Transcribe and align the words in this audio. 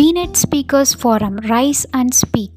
VNet 0.00 0.34
Speakers 0.34 0.94
Forum 0.94 1.34
Rise 1.50 1.80
and 1.92 2.10
Speak. 2.14 2.52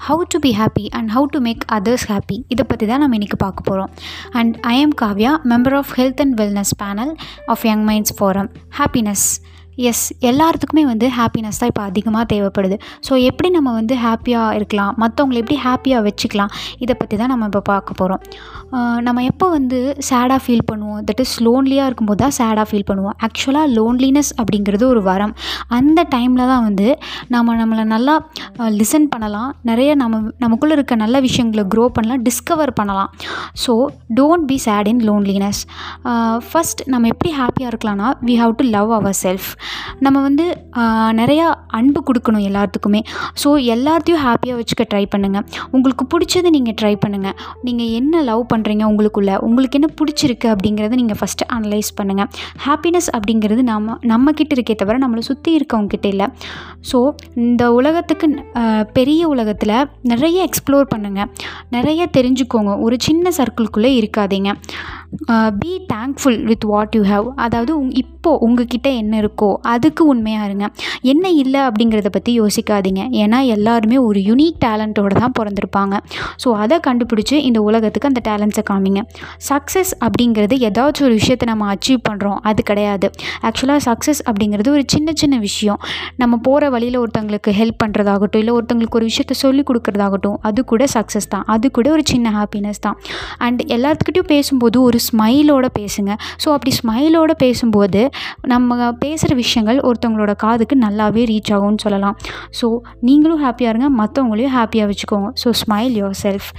How 0.00 0.24
to 0.28 0.38
be 0.38 0.50
happy 0.52 0.84
and 0.88 1.08
how 1.10 1.26
to 1.30 1.38
make 1.38 1.62
others 1.72 2.04
happy 2.10 2.36
இதை 2.48 2.64
பற்றி 2.64 2.86
தான் 2.86 2.98
நம்ம 2.98 3.16
இன்றைக்கி 3.16 3.36
பார்க்க 3.36 3.62
போகிறோம் 3.62 3.90
and 4.32 4.54
I 4.66 4.74
am 4.80 4.94
Kavya 5.00 5.32
member 5.44 5.72
of 5.72 5.92
health 5.96 6.20
and 6.20 6.34
wellness 6.40 6.72
panel 6.82 7.12
of 7.46 7.64
young 7.66 7.84
minds 7.90 8.14
forum 8.18 8.48
happiness 8.78 9.26
is 9.90 10.04
எல்லாத்துக்குமே 10.30 10.84
வந்து 10.90 11.06
happiness 11.18 11.58
தான் 11.60 11.70
இப்போ 11.72 11.82
அதிகமாக 11.90 12.24
தேவைப்படுது. 12.32 12.76
ஸோ 13.06 13.12
எப்படி 13.30 13.48
நம்ம 13.56 13.72
வந்து 13.78 13.94
ஹாப்பியாக 14.04 14.56
இருக்கலாம்? 14.58 14.92
மற்றவங்களை 15.02 15.38
எப்படி 15.42 15.58
ஹாப்பியாக 15.66 16.02
வச்சுக்கலாம்? 16.08 16.52
இதை 16.84 16.94
பற்றி 17.00 17.16
தான் 17.22 17.30
நம்ம 17.32 17.46
இப்போ 17.50 17.62
பார்க்க 17.72 18.00
போகிறோம் 18.00 18.22
நம்ம 19.06 19.22
எப்போ 19.30 19.46
வந்து 19.56 19.78
சேடாக 20.08 20.40
ஃபீல் 20.44 20.66
பண்ணுவோம்? 20.70 21.00
தட் 21.08 21.22
இஸ் 21.24 21.36
லோன்லியாக 21.46 21.88
இருக்கும்போது 21.90 22.20
தான் 22.24 22.34
சேடாக 22.38 22.66
ஃபீல் 22.70 22.88
பண்ணுவோம். 22.90 23.16
ஆக்சுவலாக 23.26 23.68
லோன்லினஸ் 23.78 24.32
அப்படிங்கிறது 24.40 24.84
ஒரு 24.92 25.02
வரம். 25.10 25.34
அந்த 25.78 26.00
டைமில் 26.14 26.44
தான் 26.52 26.64
வந்து 26.68 26.88
நம்ம 27.34 27.54
நம்மளை 27.60 27.84
நல்லா 27.94 28.14
லிசன் 28.80 29.08
பண்ணலாம். 29.14 29.50
நிறைய 29.70 29.90
நம்ம 30.02 30.20
நமக்குள்ளே 30.44 30.74
இருக்க 30.78 30.96
நல்ல 31.04 31.16
விஷயங்களை 31.28 31.64
க்ரோ 31.74 31.84
பண்ணலாம் 31.98 32.22
டிஸ்கவர் 32.28 32.72
பண்ணலாம். 32.80 33.10
So 33.64 33.72
don't 34.20 34.46
be 34.50 34.58
sad 34.66 34.90
in 34.92 35.02
loneliness 35.08 35.62
first 36.50 36.82
நம்ம 36.92 37.08
எப்படி 37.14 37.32
ஹாப்பியாக 37.40 37.72
இருக்கலாம்னா 37.72 38.10
we 38.28 38.36
have 38.42 38.54
to 38.60 38.66
love 38.76 38.92
our 38.98 39.18
self 39.24 39.48
நம்ம 40.04 40.22
வந்து 40.26 40.44
நிறையா 41.20 41.46
அன்பு 41.78 42.00
கொடுக்கணும் 42.08 42.44
எல்லாத்துக்குமே. 42.48 43.00
ஸோ 43.42 43.48
எல்லாத்தையும் 43.74 44.22
ஹாப்பியாக 44.26 44.58
வச்சுக்க 44.60 44.84
ட்ரை 44.92 45.04
பண்ணுங்கள் 45.14 45.44
உங்களுக்கு 45.76 46.04
பிடிச்சதை 46.12 46.52
நீங்கள் 46.56 46.76
ட்ரை 46.80 46.94
பண்ணுங்கள் 47.04 47.36
நீங்கள் 47.68 47.90
என்ன 48.00 48.22
லவ் 48.30 48.44
பண்ணுறீங்க 48.52 48.84
உங்களுக்குள்ளே? 48.90 49.36
உங்களுக்கு 49.48 49.78
என்ன 49.80 49.90
பிடிச்சிருக்கு 50.00 50.48
அப்படிங்கிறத 50.54 50.98
நீங்கள் 51.02 51.20
ஃபஸ்ட்டு 51.20 51.48
அனலைஸ் 51.56 51.90
பண்ணுங்கள் 52.00 52.30
ஹாப்பினஸ் 52.66 53.10
அப்படிங்கிறது 53.18 53.64
நம்ம 53.72 53.96
நம்மக்கிட்ட 54.12 54.54
இருக்கே 54.58 54.76
தவிர 54.82 54.98
நம்மளை 55.04 55.24
சுற்றி 55.30 55.50
இருக்கவங்ககிட்ட 55.58 56.08
இல்லை. 56.14 56.28
ஸோ 56.90 57.00
இந்த 57.46 57.62
உலகத்துக்கு 57.78 58.26
பெரிய 58.98 59.22
உலகத்தில் 59.34 59.76
நிறைய 60.12 60.38
எக்ஸ்ப்ளோர் 60.48 60.86
பண்ணுங்கள் 60.94 61.30
நிறைய 61.76 62.02
தெரிஞ்சுக்கோங்க. 62.16 62.72
ஒரு 62.86 62.96
சின்ன 63.06 63.30
சர்க்கிள்குள்ளே 63.38 63.90
இருக்காதீங்க. 64.00 64.50
Be 65.60 65.72
thankful 65.92 66.38
with 66.48 66.64
what 66.70 66.94
you 66.96 67.02
have 67.10 67.26
அதாவது 67.44 67.72
உங் 67.80 67.92
இப்போது 68.02 68.40
உங்ககிட்ட 68.46 68.88
என்ன 69.00 69.14
இருக்கோ 69.22 69.48
அதுக்கு 69.72 70.02
உண்மையாக 70.12 70.46
இருங்க. 70.48 70.66
என்ன 71.12 71.30
இல்லை 71.42 71.60
அப்படிங்கிறத 71.60 72.08
பற்றி 72.16 72.32
யோசிக்காதீங்க. 72.40 73.02
ஏன்னா 73.22 73.38
எல்லாருமே 73.54 73.96
ஒரு 74.08 74.20
யுனிக் 74.28 74.58
டேலண்ட்டோடு 74.64 75.14
தான் 75.22 75.34
பிறந்திருப்பாங்க. 75.38 75.94
ஸோ 76.42 76.48
அதை 76.62 76.78
கண்டுபிடிச்சி 76.88 77.36
இந்த 77.48 77.60
உலகத்துக்கு 77.68 78.10
அந்த 78.10 78.22
டேலண்ட்ஸை 78.28 78.64
காமிங்க. 78.70 79.02
சக்ஸஸ் 79.50 79.92
அப்படிங்கிறது 80.04 80.56
ஏதாச்சும் 80.68 81.06
ஒரு 81.08 81.16
விஷயத்தை 81.20 81.48
நம்ம 81.52 81.70
அச்சீவ் 81.74 82.02
பண்ணுறோம் 82.08 82.38
அது 82.50 82.62
கிடையாது. 82.62 83.08
ஆக்சுவலாக 83.48 83.82
சக்ஸஸ் 83.88 84.22
அப்படிங்கிறது 84.28 84.70
ஒரு 84.76 84.84
சின்ன 84.94 85.12
சின்ன 85.22 85.38
விஷயம். 85.38 85.80
நம்ம 86.16 86.36
போகிற 86.48 86.70
வழியில் 86.76 87.00
ஒருத்தங்களுக்கு 87.02 87.52
ஹெல்ப் 87.60 87.80
பண்ணுறதாகட்டும் 87.84 88.42
இல்லை 88.42 88.54
ஒருத்தங்களுக்கு 88.58 89.00
ஒரு 89.00 89.08
விஷயத்த 89.10 89.36
சொல்லிக் 89.44 89.68
கொடுக்குறதாகட்டும் 89.70 90.38
அது 90.50 90.60
கூட 90.64 90.84
சக்ஸஸ் 90.96 91.30
தான். 91.36 91.46
அது 91.56 91.66
கூட 91.70 91.88
ஒரு 91.96 92.04
சின்ன 92.12 92.30
ஹாப்பினஸ் 92.38 92.84
தான். 92.88 92.98
அண்ட் 93.46 93.62
எல்லாத்துக்கிட்டையும் 93.78 94.32
பேசும்போது 94.34 94.76
ஒரு 94.82 94.97
ஸ்மைலோட 95.06 95.66
பேசுங்க. 95.78 96.12
ஸோ 96.42 96.48
அப்படி 96.56 96.72
ஸ்மைலோட 96.80 97.32
பேசும்போது 97.44 98.02
நம்ம 98.52 98.90
பேசுகிற 99.04 99.34
விஷயங்கள் 99.42 99.78
ஒருத்தவங்களோட 99.88 100.34
காதுக்கு 100.44 100.76
நல்லாவே 100.86 101.24
ரீச் 101.32 101.52
ஆகும்னு 101.56 101.82
சொல்லலாம். 101.86 102.16
ஸோ 102.60 102.68
நீங்களும் 103.00 103.42
ஹாப்பியாக 103.44 103.72
இருங்க 103.74 103.90
மற்றவங்களையும் 104.02 104.56
ஹாப்பியாக 104.58 104.90
வச்சுக்கோங்க. 104.92 105.30
ஸோ 105.44 105.50
ஸ்மைல் 105.62 105.96
யோர் 106.02 106.18
செல்ஃப் 106.24 106.50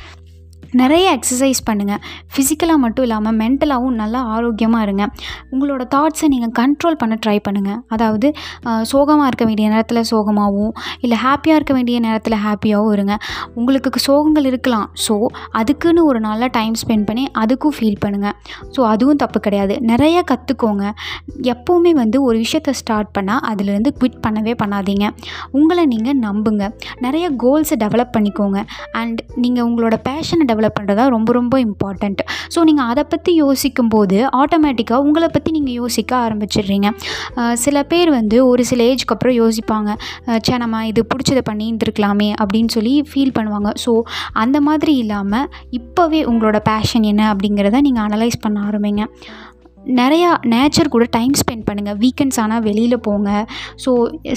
நிறைய 0.82 1.06
எக்ஸசைஸ் 1.18 1.62
பண்ணுங்கள் 1.70 2.02
ஃபிசிக்கலாக 2.34 2.80
மட்டும் 2.84 3.06
இல்லாமல் 3.08 3.36
மென்டலாகவும் 3.42 3.98
நல்லா 4.02 4.20
ஆரோக்கியமாக 4.36 4.86
இருங்க. 4.88 5.04
உங்களோட 5.54 5.84
தாட்ஸை 5.96 6.28
நீங்கள் 6.34 6.54
கண்ட்ரோல் 6.60 7.00
பண்ண 7.02 7.18
ட்ரை 7.26 7.38
பண்ணுங்கள் 7.48 7.80
அதாவது 7.96 8.28
சோகமாக 8.92 9.30
இருக்க 9.30 9.46
வேண்டிய 9.50 9.68
நேரத்தில் 9.74 10.02
சோகமாகவும் 10.12 10.74
இல்லை 11.06 11.18
ஹாப்பியாக 11.26 11.60
இருக்க 11.60 11.74
வேண்டிய 11.78 12.00
நேரத்தில் 12.08 12.38
ஹாப்பியாகவும் 12.46 12.94
இருங்க. 12.98 13.16
உங்களுக்கு 13.60 14.02
சோகங்கள் 14.08 14.48
இருக்கலாம். 14.52 14.88
ஸோ 15.06 15.16
அதுக்குன்னு 15.62 16.02
ஒரு 16.10 16.20
நல்ல 16.28 16.50
டைம் 16.58 16.76
ஸ்பெண்ட் 16.82 17.08
பண்ணி 17.10 17.26
அதுக்கும் 17.44 17.76
ஃபீல் 17.78 18.00
பண்ணுங்கள் 18.06 18.36
ஸோ 18.76 18.80
அதுவும் 18.94 19.22
தப்பு 19.24 19.40
கிடையாது. 19.48 19.76
நிறைய 19.92 20.18
கற்றுக்கோங்க 20.32 20.86
எப்போவுமே 21.54 21.92
வந்து 22.02 22.18
ஒரு 22.28 22.38
விஷயத்தை 22.46 22.74
ஸ்டார்ட் 22.82 23.12
பண்ணால் 23.18 23.44
அதுலேருந்து 23.52 23.92
குவிட் 24.00 24.22
பண்ணவே 24.26 24.54
பண்ணாதீங்க. 24.62 25.06
உங்களை 25.60 25.84
நீங்கள் 25.94 26.20
நம்புங்க. 26.28 26.66
நிறைய 27.06 27.26
கோல்ஸை 27.44 27.78
டெவலப் 27.84 28.14
பண்ணிக்கோங்க. 28.16 28.60
அண்ட் 29.02 29.20
நீங்கள் 29.44 29.66
உங்களோட 29.70 29.96
பேஷனை 30.10 30.46
டெவலப் 30.60 30.78
பண்ணுறதா 30.80 31.04
ரொம்ப 31.16 31.30
ரொம்ப 31.40 31.56
இம்பார்ட்டண்ட் 31.68 32.22
ஸோ 32.54 32.60
நீங்கள் 32.70 32.90
அதை 32.92 33.04
பற்றி 33.14 33.32
யோசிக்கும் 33.44 33.92
போது 33.94 34.18
ஆட்டோமேட்டிக்காக 34.42 35.06
உங்களை 35.08 35.28
பற்றி 35.36 35.50
நீங்கள் 35.58 35.78
யோசிக்க 35.82 36.12
ஆரம்பிச்சிடுறீங்க. 36.26 36.88
சில 37.64 37.78
பேர் 37.92 38.10
வந்து 38.20 38.38
ஒரு 38.52 38.64
சில 38.70 38.84
ஏஜ்க்கு 38.92 39.16
அப்புறம் 39.16 39.38
யோசிப்பாங்க. 39.42 39.90
சே 40.48 40.56
நம்ம 40.64 40.86
இது 40.92 41.02
பிடிச்சதை 41.12 41.44
பண்ணி 41.50 41.66
இருந்திருக்கலாமே 41.70 42.30
அப்படின்னு 42.42 42.72
சொல்லி 42.78 42.94
ஃபீல் 43.10 43.36
பண்ணுவாங்க. 43.38 43.72
ஸோ 43.84 43.94
அந்த 44.44 44.58
மாதிரி 44.68 44.96
இல்லாமல் 45.04 45.48
இப்போவே 45.80 46.22
உங்களோட 46.32 46.60
பேஷன் 46.72 47.08
என்ன 47.12 47.24
அப்படிங்கிறத 47.34 47.82
நீங்கள் 47.88 48.06
அனலைஸ் 48.08 48.44
பண்ண 48.46 48.60
ஆரம்பிங்க. 48.70 49.06
நிறையா 50.00 50.30
நேச்சர் 50.54 50.92
கூட 50.94 51.06
டைம் 51.16 51.34
ஸ்பெண்ட் 51.40 51.66
பண்ணுங்கள் 51.68 51.98
வீக்கெண்ட்ஸ் 52.04 52.40
ஆனால் 52.44 52.64
வெளியில் 52.68 52.96
போங்க. 53.08 53.30
So 53.84 53.92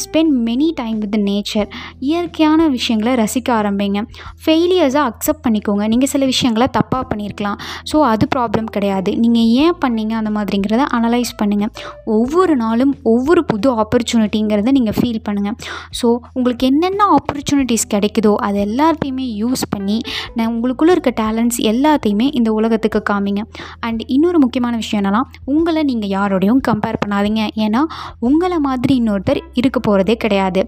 spend 0.04 0.34
many 0.48 0.68
time 0.80 0.98
with 1.02 1.16
nature 1.28 1.68
இயற்கையான 2.08 2.68
விஷயங்களை 2.76 3.12
ரசிக்க 3.22 3.48
ஆரம்பிங்க. 3.60 4.00
ஃபெயிலியர்ஸை 4.44 5.02
அக்செப்ட் 5.10 5.42
பண்ணிக்கோங்க. 5.46 5.84
நீங்கள் 5.92 6.10
சில 6.12 6.24
விஷயங்களை 6.32 6.68
தப்பாக 6.78 7.04
பண்ணியிருக்கலாம் 7.10 7.58
ஸோ 7.92 7.98
அது 8.12 8.26
ப்ராப்ளம் 8.34 8.68
கிடையாது. 8.76 9.10
நீங்கள் 9.24 9.48
ஏன் 9.64 9.78
பண்ணீங்க 9.84 10.14
அந்த 10.20 10.32
மாதிரிங்கிறத 10.36 10.86
அனலைஸ் 10.98 11.32
பண்ணுங்கள் 11.42 11.72
ஒவ்வொரு 12.18 12.56
நாளும் 12.64 12.94
ஒவ்வொரு 13.14 13.44
புது 13.52 13.70
ஆப்பர்ச்சுனிட்டிங்கிறத 13.84 14.72
நீங்கள் 14.78 14.96
ஃபீல் 14.98 15.22
பண்ணுங்கள் 15.28 15.56
ஸோ 16.00 16.06
உங்களுக்கு 16.36 16.66
என்னென்ன 16.72 17.08
ஆப்பர்ச்சுனிட்டிஸ் 17.18 17.86
கிடைக்குதோ 17.96 18.34
அது 18.48 18.60
எல்லாத்தையுமே 18.68 19.26
யூஸ் 19.42 19.64
பண்ணி 19.74 19.98
நான் 20.36 20.50
உங்களுக்குள்ளே 20.54 20.94
இருக்க 20.96 21.12
டேலண்ட்ஸ் 21.22 21.60
எல்லாத்தையுமே 21.72 22.28
இந்த 22.40 22.50
உலகத்துக்கு 22.58 23.02
காமிங்க. 23.12 23.42
அண்ட் 23.88 24.02
இன்னொரு 24.16 24.38
முக்கியமான 24.46 24.76
விஷயம் 24.82 25.00
என்னென்னா 25.02 25.22
உங்களை 25.54 25.82
நீங்கள் 25.90 26.12
யாரோடையும் 26.16 26.62
கம்பேர் 26.68 27.00
பண்ணாதீங்க. 27.04 27.42
ஏன்னா 27.64 27.82
உங்களை 28.30 28.58
மாதிரி 28.68 28.96
இன்னொருத்தர் 29.02 29.40
இருக்க 29.52 29.78
போகிறதே 29.80 30.16
கிடையாது. 30.24 30.62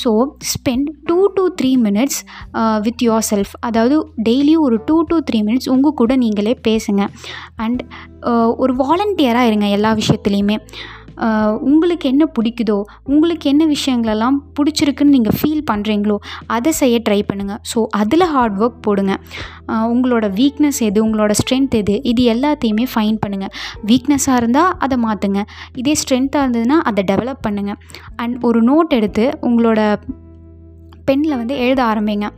So 0.00 0.12
spend 0.52 0.88
two 1.10 1.18
to 1.36 1.44
three 1.60 1.72
minutes 1.86 2.20
with 2.86 3.02
your 3.08 3.26
self 3.30 3.54
அதாவது 3.60 3.96
டெய்லியும் 4.28 4.64
ஒரு 4.68 4.78
டூ 4.86 4.96
டு 5.02 5.18
த்ரீ 5.30 5.40
மினிட்ஸ் 5.48 5.70
உங்கள் 5.76 5.98
கூட 6.02 6.12
நீங்களே 6.16 6.56
பேசுங்க. 6.68 7.02
அண்ட் 7.64 7.80
uh, 8.30 8.48
ஒரு 8.62 8.74
வாலண்டியராக 8.82 9.48
இருங்க 9.50 9.68
எல்லா 9.78 9.92
விஷயத்துலையுமே. 10.02 10.58
உங்களுக்கு 11.60 12.08
என்ன 12.08 12.24
பிடிக்குதோ 12.38 12.84
உங்களுக்கு 13.04 13.50
என்ன 13.50 13.66
விஷயங்களெல்லாம் 13.66 14.36
பிடிச்சிருக்குன்னு 14.56 15.14
நீங்கள் 15.16 15.36
ஃபீல் 15.40 15.64
பண்ணுறீங்களோ 15.70 16.16
அதை 16.46 16.72
செய்ய 16.72 17.00
ட்ரை 17.08 17.20
பண்ணுங்கள் 17.32 17.60
ஸோ 17.74 17.86
அதில் 17.90 18.24
ஹார்ட் 18.24 18.60
ஒர்க் 18.60 18.80
போடுங்க. 18.80 19.14
உங்களோட 19.68 20.26
வீக்னஸ் 20.40 20.80
எது 20.80 21.06
உங்களோட 21.06 21.32
ஸ்ட்ரென்த் 21.40 21.70
எது 21.70 22.02
இது 22.02 22.22
எல்லாத்தையுமே 22.34 22.86
ஃபைன் 22.94 23.18
பண்ணுங்கள் 23.26 23.52
வீக்னஸாக 23.86 24.36
இருந்தால் 24.36 24.74
அதை 24.78 24.98
மாற்றுங்க 25.04 25.42
இதே 25.74 25.94
ஸ்ட்ரென்த்தாக 26.02 26.44
இருந்ததுன்னா 26.46 26.78
அதை 26.90 27.04
டெவலப் 27.12 27.44
பண்ணுங்கள் 27.48 27.80
அண்ட் 28.16 28.44
ஒரு 28.44 28.62
நோட் 28.62 28.88
எடுத்து 28.88 29.38
உங்களோட 29.40 29.80
பெண்ணில் 31.04 31.36
வந்து 31.40 31.56
எழுத 31.64 31.80
ஆரம்பிங்க. 31.84 32.28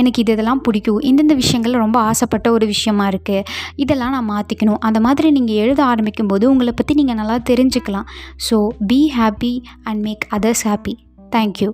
எனக்கு 0.00 0.20
இது 0.22 0.32
இதெல்லாம் 0.32 0.62
பிடிக்கும். 0.68 1.00
இந்தந்த 1.10 1.34
விஷயங்கள் 1.42 1.80
ரொம்ப 1.84 1.98
ஆசைப்பட்ட 2.10 2.48
ஒரு 2.56 2.66
விஷயமா 2.66 3.08
இருக்குது 3.08 3.44
இதெல்லாம் 3.76 4.14
நான் 4.16 4.30
மாற்றிக்கணும் 4.32 4.80
அந்த 4.88 5.00
மாதிரி 5.08 5.30
நீங்கள் 5.30 5.60
எழுத 5.64 5.82
ஆரம்பிக்கும் 5.84 6.32
போது 6.32 6.50
உங்களை 6.50 6.74
பற்றி 6.76 6.94
நீங்கள் 6.94 7.20
நல்லா 7.20 7.38
தெரிஞ்சுக்கலாம். 7.50 8.08
So 8.48 8.58
be 8.86 9.00
happy 9.18 9.54
and 9.82 10.02
make 10.08 10.26
others 10.38 10.66
happy 10.70 10.96
thank you 11.36 11.70